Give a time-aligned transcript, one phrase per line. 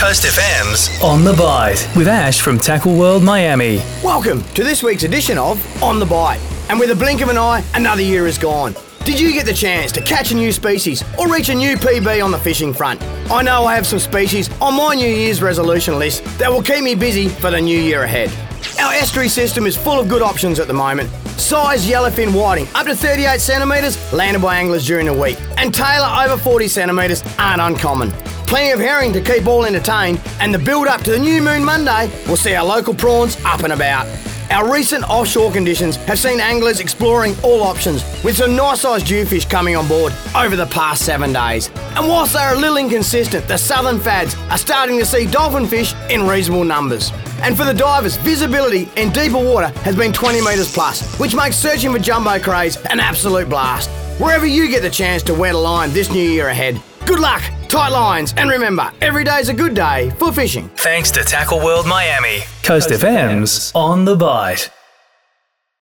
[0.00, 3.82] Coast FM's On the Bite with Ash from Tackle World Miami.
[4.02, 6.40] Welcome to this week's edition of On the Bite.
[6.70, 8.74] And with a blink of an eye, another year is gone.
[9.04, 12.24] Did you get the chance to catch a new species or reach a new PB
[12.24, 13.02] on the fishing front?
[13.30, 16.82] I know I have some species on my New Year's resolution list that will keep
[16.82, 18.32] me busy for the new year ahead.
[18.80, 21.10] Our estuary system is full of good options at the moment.
[21.38, 26.24] Size yellowfin whiting up to 38 centimetres landed by anglers during the week, and tailor
[26.24, 28.14] over 40 centimetres aren't uncommon.
[28.50, 31.64] Plenty of herring to keep all entertained, and the build up to the new moon
[31.64, 34.08] Monday will see our local prawns up and about.
[34.50, 39.48] Our recent offshore conditions have seen anglers exploring all options, with some nice sized jewfish
[39.48, 41.70] coming on board over the past seven days.
[41.94, 45.94] And whilst they're a little inconsistent, the southern fads are starting to see dolphin fish
[46.10, 47.12] in reasonable numbers.
[47.42, 51.54] And for the divers, visibility in deeper water has been 20 metres plus, which makes
[51.54, 53.88] searching for jumbo crays an absolute blast.
[54.20, 57.42] Wherever you get the chance to wet a line this new year ahead, good luck,
[57.68, 60.68] tight lines, and remember, every day's a good day for fishing.
[60.76, 62.40] thanks to Tackle World Miami.
[62.62, 64.70] Coast FM's On the Bite.